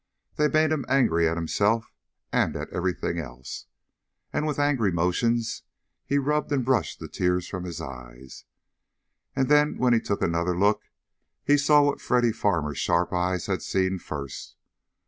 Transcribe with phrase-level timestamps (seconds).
[0.37, 1.93] That made him angry at himself,
[2.33, 3.67] and at everything else.
[4.33, 5.61] And with angry motions
[6.07, 8.45] he rubbed and brushed the tears from his eyes.
[9.35, 10.89] And then when he took another look
[11.45, 14.55] he saw what Freddy Farmer's sharp eyes had seen first.